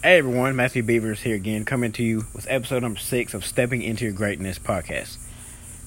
Hey 0.00 0.18
everyone, 0.18 0.54
Matthew 0.54 0.84
Beavers 0.84 1.22
here 1.22 1.34
again, 1.34 1.64
coming 1.64 1.90
to 1.90 2.04
you 2.04 2.24
with 2.32 2.46
episode 2.48 2.84
number 2.84 3.00
six 3.00 3.34
of 3.34 3.44
Stepping 3.44 3.82
Into 3.82 4.04
Your 4.04 4.12
Greatness 4.12 4.56
podcast. 4.56 5.18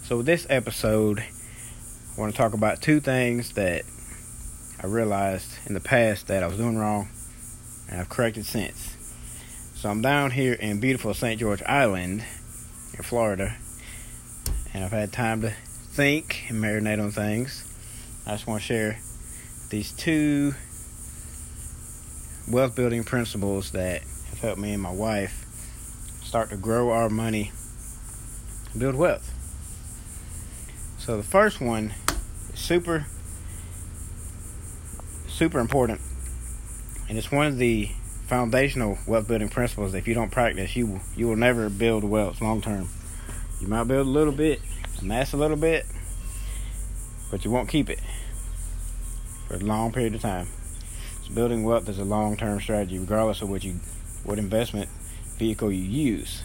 So, 0.04 0.22
this 0.22 0.46
episode, 0.50 1.20
I 1.20 2.20
want 2.20 2.34
to 2.34 2.38
talk 2.38 2.54
about 2.54 2.82
two 2.82 3.00
things 3.00 3.54
that 3.54 3.84
I 4.84 4.88
realized 4.88 5.54
in 5.66 5.74
the 5.74 5.80
past 5.80 6.28
that 6.28 6.44
I 6.44 6.48
was 6.48 6.58
doing 6.58 6.78
wrong, 6.78 7.08
and 7.90 8.02
I've 8.02 8.10
corrected 8.10 8.46
since. 8.46 8.98
So, 9.76 9.90
I'm 9.90 10.02
down 10.02 10.32
here 10.32 10.56
in 10.56 10.82
beautiful 10.82 11.14
St. 11.14 11.40
George 11.40 11.64
Island 11.64 12.26
in 12.94 13.04
Florida, 13.04 13.56
and 14.74 14.84
I've 14.84 14.92
had 14.92 15.14
time 15.14 15.40
to 15.40 15.52
think 15.52 16.48
and 16.50 16.62
marinate 16.62 17.02
on 17.02 17.12
things. 17.12 17.64
I 18.28 18.32
just 18.32 18.46
want 18.46 18.62
to 18.62 18.68
share 18.68 19.00
these 19.70 19.94
two 19.94 20.54
wealth 22.48 22.76
building 22.76 23.04
principles 23.04 23.72
that 23.72 24.02
have 24.02 24.40
helped 24.40 24.60
me 24.60 24.74
and 24.74 24.82
my 24.82 24.92
wife 24.92 25.46
start 26.24 26.50
to 26.50 26.58
grow 26.58 26.92
our 26.92 27.10
money 27.10 27.52
build 28.78 28.96
wealth. 28.96 29.34
So 30.98 31.18
the 31.18 31.24
first 31.24 31.60
one 31.62 31.94
is 32.54 32.60
super 32.60 33.06
super 35.28 35.60
important 35.60 36.00
and 37.10 37.18
it's 37.18 37.32
one 37.32 37.48
of 37.48 37.58
the 37.58 37.90
foundational 38.28 38.98
wealth 39.08 39.28
building 39.28 39.50
principles 39.50 39.94
if 39.94 40.08
you 40.08 40.14
don't 40.14 40.30
practice 40.30 40.76
you 40.76 41.02
you 41.16 41.28
will 41.28 41.36
never 41.36 41.70
build 41.70 42.04
wealth 42.04 42.42
long 42.42 42.62
term. 42.62 42.88
You 43.60 43.68
might 43.68 43.84
build 43.84 44.08
a 44.08 44.10
little 44.10 44.34
bit, 44.34 44.60
amass 45.02 45.34
a 45.34 45.38
little 45.38 45.58
bit, 45.58 45.86
but 47.30 47.46
you 47.46 47.52
won't 47.52 47.70
keep 47.70 47.90
it 47.90 48.00
for 49.48 49.56
a 49.56 49.60
long 49.60 49.92
period 49.92 50.16
of 50.16 50.22
time 50.22 50.48
building 51.28 51.64
wealth 51.64 51.88
is 51.90 52.00
a 52.00 52.06
long-term 52.06 52.60
strategy, 52.62 53.00
regardless 53.00 53.42
of 53.42 53.50
what 53.50 53.64
you, 53.64 53.76
what 54.24 54.40
investment 54.40 54.90
vehicle 55.38 55.72
you 55.72 55.84
use. 55.84 56.44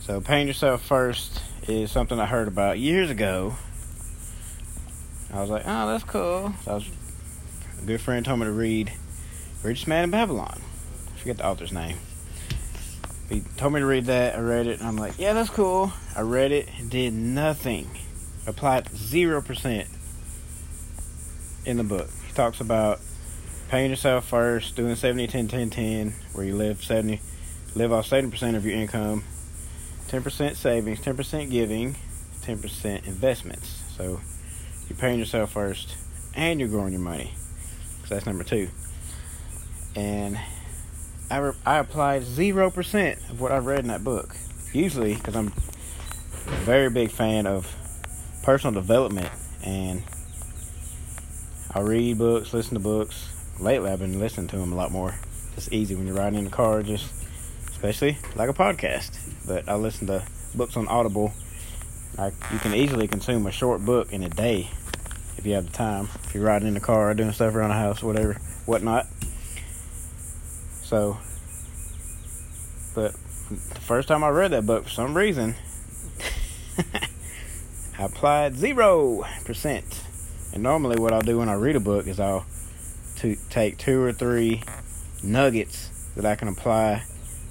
So, 0.00 0.20
paying 0.20 0.46
yourself 0.46 0.82
first 0.82 1.42
is 1.66 1.90
something 1.90 2.18
I 2.18 2.26
heard 2.26 2.48
about 2.48 2.78
years 2.78 3.10
ago. 3.10 3.54
I 5.32 5.40
was 5.40 5.50
like, 5.50 5.64
oh, 5.66 5.88
that's 5.88 6.04
cool. 6.04 6.54
So 6.64 6.74
was, 6.74 6.88
a 7.82 7.84
good 7.84 8.00
friend 8.00 8.24
told 8.24 8.40
me 8.40 8.46
to 8.46 8.52
read 8.52 8.92
Richest 9.62 9.86
Man 9.86 10.04
in 10.04 10.10
Babylon. 10.10 10.60
I 11.14 11.18
forget 11.18 11.36
the 11.36 11.46
author's 11.46 11.72
name. 11.72 11.98
He 13.28 13.42
told 13.58 13.74
me 13.74 13.80
to 13.80 13.86
read 13.86 14.06
that. 14.06 14.36
I 14.36 14.40
read 14.40 14.66
it, 14.66 14.78
and 14.78 14.88
I'm 14.88 14.96
like, 14.96 15.18
yeah, 15.18 15.34
that's 15.34 15.50
cool. 15.50 15.92
I 16.16 16.22
read 16.22 16.52
it, 16.52 16.68
did 16.88 17.12
nothing. 17.12 17.90
Applied 18.46 18.86
0% 18.86 19.86
in 21.66 21.76
the 21.76 21.84
book 21.84 22.08
talks 22.38 22.60
about 22.60 23.00
paying 23.68 23.90
yourself 23.90 24.24
first, 24.28 24.76
doing 24.76 24.94
70 24.94 25.26
10 25.26 25.48
10 25.48 25.70
10 25.70 26.14
where 26.34 26.46
you 26.46 26.54
live 26.54 26.84
70 26.84 27.20
live 27.74 27.92
off 27.92 28.08
70% 28.08 28.54
of 28.54 28.64
your 28.64 28.76
income, 28.76 29.24
10% 30.06 30.54
savings, 30.54 31.00
10% 31.00 31.50
giving, 31.50 31.96
10% 32.42 33.06
investments. 33.08 33.82
So 33.96 34.20
you're 34.88 34.96
paying 34.98 35.18
yourself 35.18 35.50
first 35.50 35.96
and 36.32 36.60
you're 36.60 36.68
growing 36.68 36.92
your 36.92 37.02
money. 37.02 37.32
So 38.06 38.14
that's 38.14 38.24
number 38.24 38.44
2. 38.44 38.68
And 39.96 40.38
I, 41.32 41.38
re- 41.38 41.52
I 41.66 41.78
applied 41.78 42.22
0% 42.22 43.30
of 43.30 43.40
what 43.40 43.50
I've 43.50 43.66
read 43.66 43.80
in 43.80 43.88
that 43.88 44.04
book. 44.04 44.36
Usually, 44.72 45.14
because 45.14 45.34
I'm 45.34 45.48
a 45.48 46.56
very 46.60 46.88
big 46.88 47.10
fan 47.10 47.48
of 47.48 47.74
personal 48.44 48.80
development 48.80 49.28
and 49.64 50.04
I 51.70 51.80
read 51.80 52.16
books, 52.16 52.54
listen 52.54 52.74
to 52.74 52.80
books. 52.80 53.28
Lately, 53.60 53.90
I've 53.90 53.98
been 53.98 54.18
listening 54.18 54.48
to 54.48 54.56
them 54.56 54.72
a 54.72 54.74
lot 54.74 54.90
more. 54.90 55.14
It's 55.54 55.70
easy 55.70 55.94
when 55.94 56.06
you're 56.06 56.16
riding 56.16 56.38
in 56.38 56.46
the 56.46 56.50
car, 56.50 56.82
just 56.82 57.12
especially 57.68 58.16
like 58.36 58.48
a 58.48 58.54
podcast. 58.54 59.18
But 59.46 59.68
I 59.68 59.74
listen 59.74 60.06
to 60.06 60.24
books 60.54 60.78
on 60.78 60.88
Audible. 60.88 61.34
I, 62.16 62.28
you 62.52 62.58
can 62.60 62.74
easily 62.74 63.06
consume 63.06 63.46
a 63.46 63.52
short 63.52 63.84
book 63.84 64.14
in 64.14 64.22
a 64.22 64.30
day 64.30 64.70
if 65.36 65.44
you 65.44 65.52
have 65.54 65.66
the 65.66 65.72
time. 65.72 66.08
If 66.24 66.34
you're 66.34 66.44
riding 66.44 66.68
in 66.68 66.74
the 66.74 66.80
car, 66.80 67.12
doing 67.12 67.32
stuff 67.32 67.54
around 67.54 67.68
the 67.68 67.76
house, 67.76 68.02
whatever, 68.02 68.34
whatnot. 68.64 69.06
So, 70.84 71.18
but 72.94 73.12
the 73.50 73.80
first 73.80 74.08
time 74.08 74.24
I 74.24 74.30
read 74.30 74.52
that 74.52 74.64
book, 74.64 74.84
for 74.84 74.90
some 74.90 75.14
reason, 75.14 75.54
I 77.98 78.04
applied 78.04 78.56
zero 78.56 79.26
percent 79.44 80.07
and 80.58 80.64
normally, 80.64 80.98
what 80.98 81.12
I'll 81.12 81.20
do 81.20 81.38
when 81.38 81.48
I 81.48 81.54
read 81.54 81.76
a 81.76 81.80
book 81.80 82.08
is 82.08 82.18
I'll 82.18 82.44
take 83.14 83.78
two 83.78 84.02
or 84.02 84.12
three 84.12 84.64
nuggets 85.22 86.10
that 86.16 86.26
I 86.26 86.34
can 86.34 86.48
apply 86.48 87.04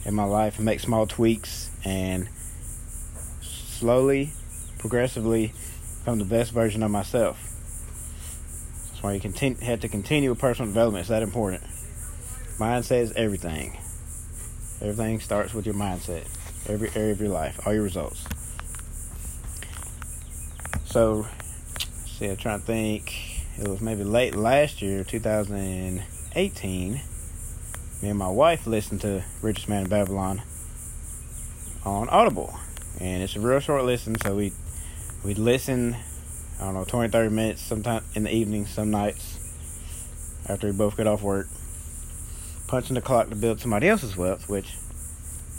in 0.04 0.14
my 0.14 0.26
life 0.26 0.58
and 0.58 0.66
make 0.66 0.82
small 0.82 1.08
tweaks 1.08 1.72
and 1.86 2.28
slowly, 3.40 4.34
progressively 4.78 5.54
become 6.00 6.20
the 6.20 6.26
best 6.26 6.52
version 6.52 6.84
of 6.84 6.92
myself. 6.92 7.40
That's 8.90 9.02
why 9.02 9.14
you 9.14 9.22
continue, 9.22 9.58
have 9.62 9.80
to 9.80 9.88
continue 9.88 10.30
with 10.32 10.40
personal 10.40 10.70
development. 10.70 11.04
It's 11.04 11.10
that 11.10 11.24
important. 11.24 11.64
Mindset 12.58 13.04
is 13.04 13.14
everything. 13.14 13.78
Everything 14.82 15.22
starts 15.22 15.54
with 15.54 15.66
your 15.66 15.76
mindset. 15.76 16.28
Every 16.70 16.90
area 16.94 17.14
of 17.14 17.22
your 17.22 17.30
life, 17.30 17.66
all 17.66 17.74
your 17.74 17.84
results. 17.84 18.26
So 20.88 21.26
see, 22.18 22.28
I'm 22.28 22.38
trying 22.38 22.60
to 22.62 22.66
think. 22.66 23.14
It 23.60 23.68
was 23.68 23.80
maybe 23.80 24.04
late 24.04 24.36
last 24.36 24.82
year, 24.82 25.04
2018. 25.04 26.94
Me 26.94 28.10
and 28.10 28.18
my 28.18 28.30
wife 28.30 28.66
listened 28.66 29.02
to 29.02 29.24
Richest 29.44 29.70
Man 29.70 29.84
in 29.84 29.90
Babylon 29.90 30.42
on 31.86 32.10
Audible. 32.10 32.56
And 33.00 33.22
it's 33.22 33.36
a 33.36 33.40
real 33.40 33.60
short 33.60 33.86
listen, 33.86 34.20
so 34.20 34.36
we 34.36 34.52
we'd 35.24 35.38
listen, 35.38 35.96
I 36.60 36.66
don't 36.66 36.74
know, 36.74 36.86
20, 36.86 37.12
30 37.12 37.30
minutes 37.30 37.62
sometime 37.62 38.04
in 38.16 38.24
the 38.24 38.34
evening, 38.34 38.66
some 38.66 38.90
nights, 38.90 39.38
after 40.50 40.66
we 40.68 40.74
both 40.74 40.98
get 40.98 41.06
off 41.06 41.22
work. 41.22 41.48
Punching 42.68 42.96
the 42.96 43.02
clock 43.02 43.30
to 43.30 43.36
build 43.36 43.60
somebody 43.60 43.88
else's 43.88 44.18
wealth, 44.18 44.50
which 44.50 44.76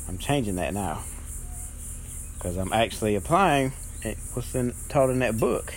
I'm 0.08 0.18
changing 0.18 0.56
that 0.56 0.74
now. 0.74 1.04
Because 2.34 2.56
I'm 2.56 2.72
actually 2.72 3.14
applying 3.14 3.72
eh, 4.04 4.14
what's 4.34 4.56
in, 4.56 4.74
taught 4.88 5.10
in 5.10 5.20
that 5.20 5.38
book. 5.38 5.72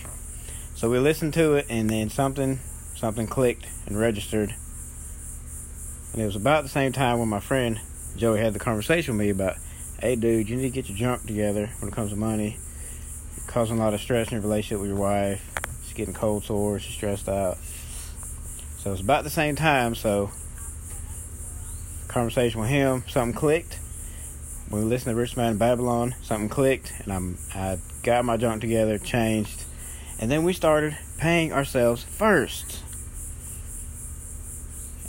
So 0.81 0.90
we 0.90 0.97
listened 0.97 1.36
to 1.36 1.53
it, 1.53 1.68
and 1.69 1.88
then 1.88 2.09
something 2.09 2.58
something 2.96 3.28
clicked 3.28 3.68
and 3.86 4.00
registered. 4.00 4.56
And 6.12 6.22
it 6.24 6.25
was 6.25 6.36
about 6.36 6.64
the 6.64 6.69
same 6.69 6.92
time 6.92 7.19
when 7.19 7.30
my 7.30 7.40
friend 7.40 7.80
Joey 8.18 8.40
had 8.40 8.53
the 8.53 8.59
conversation 8.59 9.16
with 9.16 9.24
me 9.24 9.30
about, 9.30 9.58
hey, 10.00 10.16
dude, 10.16 10.50
you 10.50 10.56
need 10.56 10.64
to 10.64 10.69
get 10.72 10.90
your 10.90 10.97
junk 10.97 11.28
together 11.28 11.69
when 11.78 11.90
it 11.92 11.94
comes 11.94 12.09
to 12.09 12.16
money. 12.16 12.58
You're 13.38 13.46
causing 13.46 13.78
a 13.78 13.80
lot 13.80 13.94
of 13.94 14.02
stress 14.02 14.30
in 14.30 14.34
your 14.34 14.42
relationship 14.42 14.80
with 14.80 14.90
your 14.90 14.97
wife. 14.97 15.47
She's 15.84 15.94
getting 15.94 16.16
cold 16.16 16.46
sores. 16.46 16.81
She's 16.81 16.96
stressed 16.96 17.30
out. 17.30 17.59
So 18.80 18.92
it's 18.92 19.02
about 19.02 19.24
the 19.24 19.30
same 19.30 19.56
time. 19.56 19.94
So 19.94 20.31
conversation 22.08 22.59
with 22.59 22.72
him, 22.72 23.03
something 23.08 23.38
clicked. 23.38 23.78
When 24.69 24.81
we 24.81 24.88
listened 24.88 25.13
to 25.13 25.16
Rich 25.16 25.38
Man 25.38 25.52
in 25.52 25.58
Babylon, 25.59 26.16
something 26.24 26.50
clicked, 26.50 26.92
and 27.03 27.13
I'm 27.13 27.38
I 27.53 27.78
got 28.02 28.25
my 28.25 28.38
junk 28.38 28.62
together, 28.62 28.98
changed 28.98 29.66
and 30.22 30.30
then 30.30 30.44
we 30.44 30.54
started 30.54 30.96
paying 31.18 31.52
ourselves 31.52 32.04
first. 32.04 32.84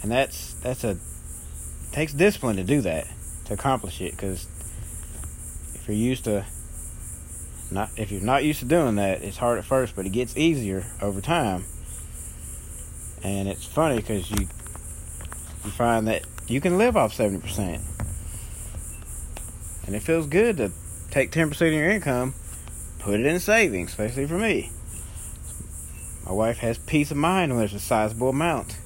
And 0.03 0.11
that's 0.11 0.55
that's 0.55 0.83
a 0.83 0.97
takes 1.93 2.15
discipline 2.15 2.57
to 2.57 2.65
do 2.65 2.81
that 2.81 3.07
to 3.45 3.53
accomplish 3.53 4.01
it 4.01 4.13
because 4.13 4.47
if 5.75 5.85
you're 5.87 5.97
used 5.97 6.25
to 6.25 6.47
not 7.71 7.91
if 7.97 8.11
you're 8.11 8.23
not 8.23 8.43
used 8.43 8.61
to 8.61 8.65
doing 8.65 8.97
that, 8.97 9.23
it's 9.23 9.37
hard 9.37 9.59
at 9.59 9.65
first, 9.65 9.95
but 9.95 10.07
it 10.07 10.11
gets 10.11 10.37
easier 10.37 10.85
over 11.01 11.21
time. 11.21 11.65
And 13.23 13.49
it's 13.49 13.67
funny 13.67 13.97
because 13.97 14.31
you 14.31 14.49
you 15.65 15.71
find 15.71 16.09
that 16.09 16.25
you 16.49 16.61
can 16.61 16.79
live 16.79 16.97
off 16.97 17.13
seventy 17.13 17.41
percent, 17.41 17.83
and 19.87 19.95
it 19.95 20.01
feels 20.01 20.27
good 20.27 20.57
to 20.57 20.73
take 21.11 21.31
ten 21.31 21.49
percent 21.49 21.69
of 21.69 21.75
your 21.75 21.91
income, 21.91 22.35
put 22.99 23.21
it 23.21 23.27
in 23.27 23.39
savings, 23.39 23.91
especially 23.91 24.27
for 24.27 24.39
me. 24.39 24.71
My 26.25 26.33
wife 26.33 26.59
has 26.59 26.79
peace 26.79 27.11
of 27.11 27.17
mind 27.17 27.53
when 27.53 27.59
there's 27.59 27.75
a 27.75 27.81
sizable 27.81 28.29
amount 28.29 28.77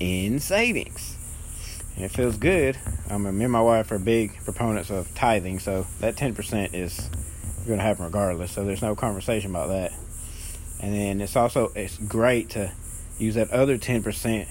in 0.00 0.38
savings. 0.40 1.16
And 1.96 2.04
it 2.04 2.10
feels 2.10 2.36
good. 2.36 2.78
I 3.10 3.18
mean, 3.18 3.36
me 3.36 3.44
and 3.44 3.52
my 3.52 3.60
wife 3.60 3.90
are 3.90 3.98
big 3.98 4.42
proponents 4.44 4.90
of 4.90 5.14
tithing, 5.14 5.58
so 5.58 5.86
that 6.00 6.16
10% 6.16 6.74
is 6.74 7.10
going 7.66 7.78
to 7.78 7.84
happen 7.84 8.04
regardless. 8.04 8.52
So 8.52 8.64
there's 8.64 8.82
no 8.82 8.94
conversation 8.94 9.50
about 9.50 9.68
that. 9.68 9.92
And 10.80 10.94
then 10.94 11.20
it's 11.20 11.36
also 11.36 11.72
it's 11.74 11.98
great 11.98 12.50
to 12.50 12.72
use 13.18 13.34
that 13.34 13.50
other 13.50 13.76
10% 13.78 14.46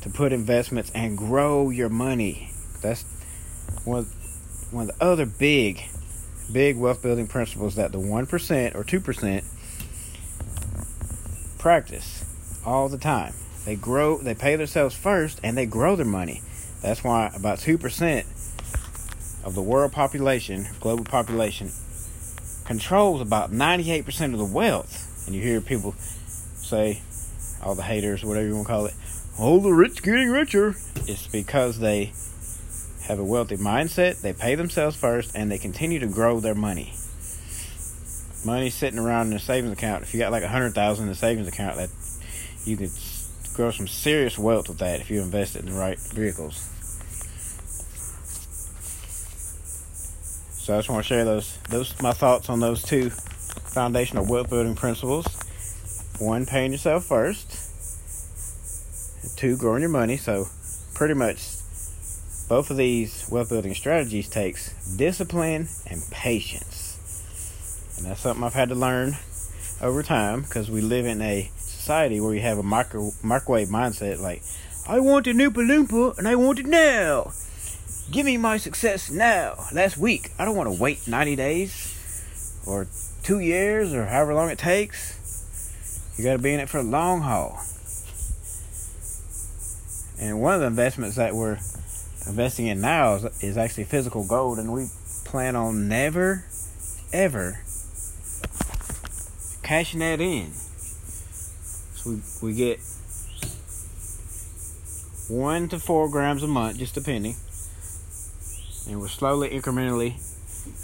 to 0.00 0.10
put 0.10 0.32
investments 0.32 0.90
and 0.94 1.16
grow 1.16 1.70
your 1.70 1.88
money. 1.88 2.50
That's 2.80 3.04
one 3.84 4.06
one 4.70 4.88
of 4.88 4.98
the 4.98 5.04
other 5.04 5.26
big 5.26 5.82
big 6.52 6.76
wealth 6.76 7.02
building 7.02 7.26
principles 7.26 7.76
that 7.76 7.92
the 7.92 7.98
1% 7.98 8.74
or 8.74 8.84
2% 8.84 9.44
practice 11.62 12.24
all 12.66 12.88
the 12.88 12.98
time. 12.98 13.32
They 13.64 13.76
grow, 13.76 14.18
they 14.18 14.34
pay 14.34 14.56
themselves 14.56 14.96
first, 14.96 15.38
and 15.44 15.56
they 15.56 15.64
grow 15.64 15.94
their 15.94 16.04
money. 16.04 16.42
That's 16.82 17.04
why 17.04 17.30
about 17.36 17.58
2% 17.58 19.44
of 19.44 19.54
the 19.54 19.62
world 19.62 19.92
population, 19.92 20.66
global 20.80 21.04
population, 21.04 21.70
controls 22.64 23.20
about 23.20 23.52
98% 23.52 24.32
of 24.32 24.38
the 24.38 24.44
wealth. 24.44 25.24
And 25.26 25.36
you 25.36 25.40
hear 25.40 25.60
people 25.60 25.92
say, 25.92 27.00
all 27.62 27.76
the 27.76 27.82
haters, 27.82 28.24
whatever 28.24 28.48
you 28.48 28.56
want 28.56 28.66
to 28.66 28.72
call 28.72 28.86
it, 28.86 28.94
all 29.38 29.60
the 29.60 29.72
rich 29.72 30.02
getting 30.02 30.30
richer. 30.30 30.74
It's 31.06 31.28
because 31.28 31.78
they 31.78 32.12
have 33.06 33.20
a 33.20 33.24
wealthy 33.24 33.56
mindset, 33.56 34.20
they 34.20 34.32
pay 34.32 34.56
themselves 34.56 34.96
first, 34.96 35.36
and 35.36 35.48
they 35.48 35.58
continue 35.58 36.00
to 36.00 36.08
grow 36.08 36.40
their 36.40 36.56
money. 36.56 36.94
Money 38.44 38.70
sitting 38.70 38.98
around 38.98 39.28
in 39.28 39.34
a 39.34 39.38
savings 39.38 39.72
account. 39.72 40.02
If 40.02 40.12
you 40.12 40.20
got 40.20 40.32
like 40.32 40.42
a 40.42 40.48
hundred 40.48 40.74
thousand 40.74 41.06
in 41.06 41.12
a 41.12 41.14
savings 41.14 41.46
account, 41.46 41.76
that 41.76 41.90
you 42.64 42.76
could 42.76 42.90
grow 43.54 43.70
some 43.70 43.86
serious 43.86 44.38
wealth 44.38 44.68
with 44.68 44.78
that 44.78 45.00
if 45.00 45.10
you 45.10 45.20
invest 45.20 45.56
it 45.56 45.60
in 45.60 45.72
the 45.72 45.78
right 45.78 45.98
vehicles. 45.98 46.68
So 50.62 50.74
I 50.74 50.78
just 50.78 50.88
want 50.88 51.04
to 51.04 51.08
share 51.08 51.24
those 51.24 51.58
those 51.70 52.00
my 52.00 52.12
thoughts 52.12 52.48
on 52.48 52.60
those 52.60 52.82
two 52.82 53.10
foundational 53.10 54.24
wealth 54.26 54.50
building 54.50 54.74
principles. 54.74 55.26
One, 56.18 56.46
paying 56.46 56.72
yourself 56.72 57.04
first. 57.04 57.58
Two, 59.36 59.56
growing 59.56 59.82
your 59.82 59.90
money. 59.90 60.16
So 60.16 60.46
pretty 60.94 61.14
much 61.14 61.38
both 62.48 62.70
of 62.70 62.76
these 62.76 63.28
wealth 63.30 63.48
building 63.48 63.74
strategies 63.74 64.28
takes 64.28 64.72
discipline 64.96 65.68
and 65.88 66.02
patience. 66.10 66.81
And 68.02 68.10
that's 68.10 68.22
something 68.22 68.42
I've 68.42 68.52
had 68.52 68.70
to 68.70 68.74
learn 68.74 69.16
over 69.80 70.02
time 70.02 70.42
because 70.42 70.68
we 70.68 70.80
live 70.80 71.06
in 71.06 71.22
a 71.22 71.48
society 71.54 72.20
where 72.20 72.30
we 72.30 72.40
have 72.40 72.58
a 72.58 72.62
micro, 72.64 73.12
microwave 73.22 73.68
mindset 73.68 74.20
like, 74.20 74.42
I 74.88 74.98
want 74.98 75.28
a 75.28 75.30
Oompa 75.30 75.52
Loompa 75.52 76.18
and 76.18 76.26
I 76.26 76.34
want 76.34 76.58
it 76.58 76.66
now. 76.66 77.30
Give 78.10 78.26
me 78.26 78.38
my 78.38 78.56
success 78.56 79.08
now. 79.08 79.54
Last 79.72 79.98
week. 79.98 80.32
I 80.36 80.44
don't 80.44 80.56
want 80.56 80.74
to 80.74 80.82
wait 80.82 81.06
90 81.06 81.36
days 81.36 82.60
or 82.66 82.88
two 83.22 83.38
years 83.38 83.94
or 83.94 84.06
however 84.06 84.34
long 84.34 84.50
it 84.50 84.58
takes. 84.58 86.18
You 86.18 86.24
got 86.24 86.32
to 86.32 86.42
be 86.42 86.52
in 86.52 86.58
it 86.58 86.68
for 86.68 86.82
the 86.82 86.88
long 86.88 87.20
haul. 87.20 87.60
And 90.20 90.40
one 90.40 90.54
of 90.54 90.60
the 90.60 90.66
investments 90.66 91.14
that 91.14 91.36
we're 91.36 91.58
investing 92.26 92.66
in 92.66 92.80
now 92.80 93.14
is, 93.14 93.44
is 93.44 93.56
actually 93.56 93.84
physical 93.84 94.26
gold, 94.26 94.58
and 94.58 94.72
we 94.72 94.88
plan 95.24 95.54
on 95.54 95.88
never, 95.88 96.44
ever 97.12 97.60
cashing 99.72 100.00
that 100.00 100.20
in. 100.20 100.52
So 100.52 102.10
we, 102.10 102.20
we 102.42 102.54
get 102.54 102.78
one 105.30 105.70
to 105.70 105.78
four 105.78 106.10
grams 106.10 106.42
a 106.42 106.46
month, 106.46 106.76
just 106.76 106.94
depending. 106.94 107.36
And 108.86 109.00
we're 109.00 109.08
slowly, 109.08 109.48
incrementally 109.48 110.20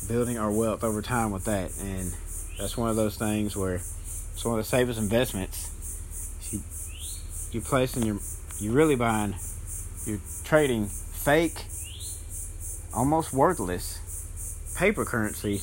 building 0.09 0.39
our 0.39 0.51
wealth 0.51 0.85
over 0.85 1.03
time 1.03 1.33
with 1.33 1.45
that. 1.45 1.71
And 1.83 2.15
that's 2.59 2.79
one 2.79 2.89
of 2.89 2.97
those 2.97 3.19
things 3.19 3.55
where 3.55 3.75
it's 3.75 4.43
one 4.43 4.59
of 4.59 4.65
the 4.65 4.71
safest 4.71 4.99
investments. 4.99 5.69
You, 6.51 6.61
you're 7.53 7.69
placing 7.69 8.05
your, 8.05 8.21
you're 8.59 8.73
really 8.73 8.97
buying, 8.97 9.35
you're 10.07 10.21
trading 10.45 10.87
fake, 10.87 11.67
almost 12.95 13.35
worthless 13.35 14.01
paper 14.79 15.05
currency 15.05 15.61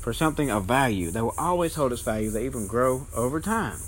for 0.00 0.12
something 0.12 0.50
of 0.50 0.64
value 0.64 1.10
that 1.10 1.22
will 1.22 1.34
always 1.36 1.74
hold 1.74 1.92
its 1.92 2.02
value, 2.02 2.30
that 2.30 2.42
even 2.42 2.66
grow 2.66 3.06
over 3.14 3.40
time. 3.40 3.78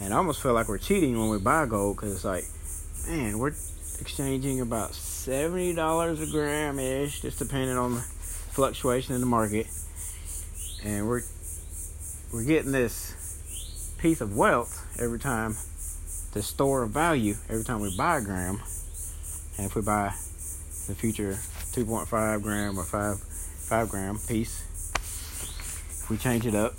And 0.00 0.12
I 0.12 0.18
almost 0.18 0.42
feel 0.42 0.52
like 0.52 0.68
we're 0.68 0.78
cheating 0.78 1.18
when 1.18 1.30
we 1.30 1.38
buy 1.38 1.66
gold 1.66 1.96
because 1.96 2.14
it's 2.14 2.24
like, 2.24 2.44
man, 3.08 3.38
we're 3.38 3.54
exchanging 4.00 4.60
about 4.60 4.94
seventy 4.94 5.74
dollars 5.74 6.20
a 6.20 6.30
gram 6.30 6.78
ish, 6.78 7.22
just 7.22 7.38
depending 7.38 7.76
on 7.76 7.94
the 7.94 8.00
fluctuation 8.00 9.14
in 9.14 9.20
the 9.20 9.26
market, 9.26 9.66
and 10.84 11.08
we're 11.08 11.22
we're 12.32 12.44
getting 12.44 12.72
this 12.72 13.94
piece 13.98 14.20
of 14.20 14.36
wealth 14.36 14.84
every 15.00 15.18
time, 15.18 15.56
the 16.32 16.42
store 16.42 16.82
of 16.82 16.90
value 16.90 17.34
every 17.48 17.64
time 17.64 17.80
we 17.80 17.96
buy 17.96 18.18
a 18.18 18.20
gram, 18.20 18.60
and 19.56 19.66
if 19.66 19.74
we 19.74 19.80
buy 19.80 20.08
the 20.88 20.94
future 20.94 21.32
2.5 21.72 22.42
gram 22.42 22.78
or 22.78 22.84
5 22.84 23.18
5 23.18 23.88
gram 23.88 24.18
piece 24.28 24.65
if 26.06 26.10
we 26.10 26.16
change 26.16 26.46
it 26.46 26.54
up. 26.54 26.72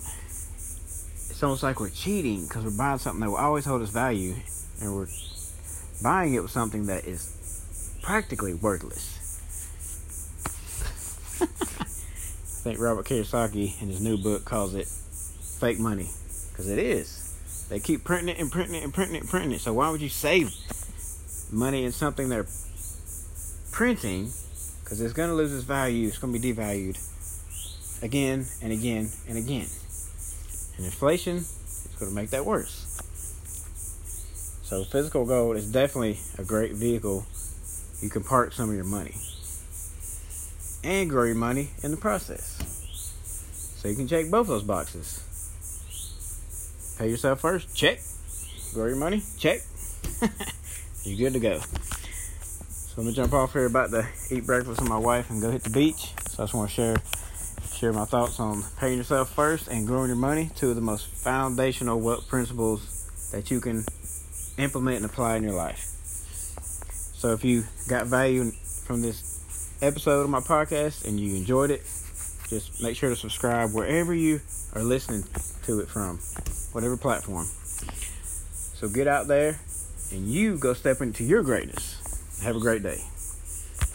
It's 1.29 1.43
almost 1.43 1.61
like 1.61 1.81
we're 1.81 1.89
cheating 1.89 2.43
because 2.47 2.63
we're 2.63 2.77
buying 2.77 2.97
something 2.97 3.19
that 3.19 3.29
will 3.29 3.35
always 3.35 3.65
hold 3.65 3.81
its 3.81 3.91
value 3.91 4.35
and 4.81 4.95
we're 4.95 5.09
buying 6.01 6.33
it 6.33 6.41
with 6.41 6.51
something 6.51 6.85
that 6.85 7.03
is 7.03 7.99
practically 8.01 8.53
worthless. 8.53 9.15
I 11.41 11.45
think 12.63 12.79
robert 12.79 13.05
kiyosaki 13.05 13.81
in 13.81 13.89
his 13.89 13.99
new 13.99 14.17
book 14.17 14.45
calls 14.45 14.73
it 14.73 14.87
fake 14.87 15.77
money 15.77 16.07
because 16.49 16.69
it 16.69 16.79
is. 16.79 17.67
They 17.67 17.81
keep 17.81 18.05
printing 18.05 18.29
it 18.29 18.39
and 18.39 18.49
printing 18.49 18.75
it 18.75 18.83
and 18.85 18.93
printing 18.93 19.17
it 19.17 19.21
and 19.23 19.29
printing 19.29 19.51
it. 19.51 19.59
So 19.59 19.73
why 19.73 19.89
would 19.89 19.99
you 19.99 20.07
save 20.07 20.53
money 21.51 21.83
in 21.83 21.91
something 21.91 22.29
they're 22.29 22.47
printing? 23.73 24.31
Because 24.83 25.01
it's 25.01 25.13
going 25.13 25.27
to 25.27 25.35
lose 25.35 25.53
its 25.53 25.65
value. 25.65 26.07
It's 26.07 26.17
going 26.17 26.31
to 26.33 26.39
be 26.39 26.53
devalued 26.53 26.97
again 28.01 28.45
and 28.61 28.71
again 28.71 29.09
and 29.27 29.37
again. 29.37 29.67
And 30.77 30.85
inflation 30.85 31.37
is 31.37 31.95
going 31.99 32.11
to 32.11 32.15
make 32.15 32.29
that 32.31 32.45
worse. 32.45 32.83
So, 34.63 34.83
physical 34.83 35.25
gold 35.25 35.55
is 35.55 35.71
definitely 35.71 36.19
a 36.37 36.43
great 36.43 36.73
vehicle. 36.73 37.25
You 38.01 38.09
can 38.09 38.23
park 38.23 38.53
some 38.53 38.69
of 38.69 38.75
your 38.75 38.83
money 38.83 39.15
and 40.83 41.09
grow 41.09 41.23
your 41.23 41.35
money 41.35 41.69
in 41.83 41.91
the 41.91 41.97
process. 41.97 42.61
So, 43.77 43.87
you 43.87 43.95
can 43.95 44.07
check 44.07 44.29
both 44.29 44.47
those 44.47 44.63
boxes. 44.63 45.23
Pay 46.97 47.09
yourself 47.09 47.39
first, 47.39 47.75
check. 47.75 47.99
Grow 48.73 48.87
your 48.87 48.97
money, 48.97 49.23
check. 49.37 49.61
You're 51.03 51.29
good 51.29 51.33
to 51.33 51.39
go. 51.39 51.59
So 51.59 53.03
let 53.03 53.07
me 53.07 53.13
jump 53.13 53.33
off 53.33 53.53
here 53.53 53.65
about 53.65 53.91
to 53.91 54.05
eat 54.31 54.45
breakfast 54.45 54.81
with 54.81 54.89
my 54.89 54.97
wife 54.97 55.29
and 55.29 55.41
go 55.41 55.51
hit 55.51 55.63
the 55.63 55.69
beach. 55.69 56.13
So 56.29 56.41
I 56.41 56.45
just 56.45 56.53
want 56.53 56.69
to 56.69 56.75
share 56.75 56.95
share 57.77 57.93
my 57.93 58.05
thoughts 58.05 58.39
on 58.39 58.63
paying 58.79 58.97
yourself 58.97 59.29
first 59.29 59.67
and 59.67 59.85
growing 59.85 60.07
your 60.07 60.17
money. 60.17 60.49
Two 60.55 60.71
of 60.71 60.75
the 60.75 60.81
most 60.81 61.05
foundational 61.05 61.99
wealth 61.99 62.27
principles 62.27 63.29
that 63.31 63.51
you 63.51 63.61
can 63.61 63.85
implement 64.57 64.97
and 64.97 65.05
apply 65.05 65.35
in 65.35 65.43
your 65.43 65.53
life. 65.53 65.77
So 65.77 67.33
if 67.33 67.45
you 67.45 67.65
got 67.87 68.07
value 68.07 68.49
from 68.85 69.03
this 69.03 69.77
episode 69.81 70.21
of 70.21 70.29
my 70.29 70.39
podcast 70.39 71.05
and 71.05 71.19
you 71.19 71.35
enjoyed 71.35 71.69
it, 71.69 71.81
just 72.49 72.81
make 72.81 72.95
sure 72.95 73.11
to 73.11 73.15
subscribe 73.15 73.73
wherever 73.73 74.13
you 74.13 74.41
are 74.73 74.81
listening 74.81 75.23
to 75.63 75.79
it 75.79 75.87
from, 75.87 76.17
whatever 76.71 76.97
platform. 76.97 77.45
So 77.45 78.89
get 78.89 79.07
out 79.07 79.27
there 79.27 79.59
and 80.11 80.27
you 80.27 80.57
go 80.57 80.73
step 80.73 81.01
into 81.01 81.23
your 81.23 81.43
greatness. 81.43 82.41
Have 82.41 82.55
a 82.55 82.59
great 82.59 82.81
day. 82.81 83.03